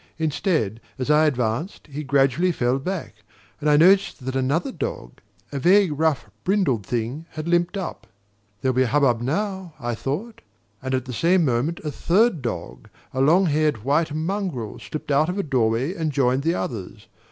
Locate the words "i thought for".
9.79-10.95